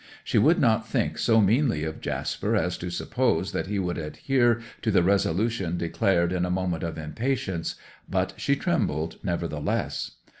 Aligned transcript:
She 0.23 0.39
would 0.39 0.59
not 0.59 0.87
think 0.89 1.19
so 1.19 1.39
meanly 1.39 1.83
of 1.83 2.01
Jasper 2.01 2.55
as 2.55 2.75
to 2.79 2.89
suppose 2.89 3.51
that 3.51 3.67
he 3.67 3.77
would 3.77 3.99
adhere 3.99 4.59
to 4.81 4.89
the 4.89 5.03
resolution 5.03 5.77
declared 5.77 6.33
in 6.33 6.43
a 6.43 6.49
moment 6.49 6.81
of 6.81 6.97
impatience; 6.97 7.75
but 8.09 8.33
she 8.35 8.55
trembled, 8.55 9.17
nevertheless. 9.21 10.13